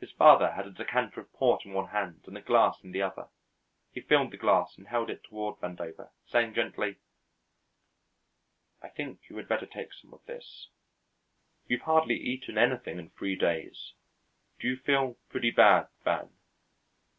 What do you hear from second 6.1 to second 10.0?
saying gently: "I think you had better take